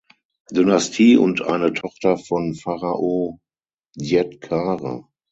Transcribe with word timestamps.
Dynastie 0.51 1.15
und 1.17 1.43
eine 1.43 1.73
Tochter 1.73 2.17
von 2.17 2.55
Pharao 2.55 3.39
Djedkare. 3.95 5.07